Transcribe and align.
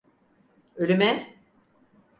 Ölüme! 0.75 1.35